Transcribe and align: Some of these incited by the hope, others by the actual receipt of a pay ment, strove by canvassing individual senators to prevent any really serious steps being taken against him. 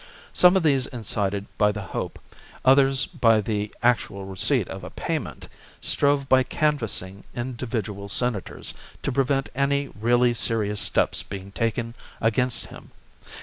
Some 0.33 0.57
of 0.57 0.63
these 0.63 0.87
incited 0.87 1.45
by 1.59 1.71
the 1.71 1.83
hope, 1.83 2.17
others 2.65 3.05
by 3.05 3.39
the 3.39 3.71
actual 3.83 4.25
receipt 4.25 4.67
of 4.67 4.83
a 4.83 4.89
pay 4.89 5.19
ment, 5.19 5.47
strove 5.79 6.27
by 6.27 6.41
canvassing 6.41 7.23
individual 7.35 8.09
senators 8.09 8.73
to 9.03 9.11
prevent 9.11 9.49
any 9.53 9.89
really 9.89 10.33
serious 10.33 10.81
steps 10.81 11.21
being 11.21 11.51
taken 11.51 11.93
against 12.19 12.65
him. 12.65 12.89